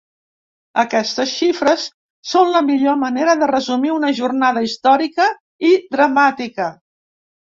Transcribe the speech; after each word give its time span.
Aquestes 0.83 1.33
xifres 1.41 1.83
són 2.29 2.49
la 2.55 2.61
millor 2.69 2.97
manera 3.01 3.35
de 3.41 3.49
resumir 3.51 3.91
una 3.97 4.09
jornada 4.21 4.63
històrica 4.69 5.29
i 5.71 5.75
dramàtica. 5.97 6.67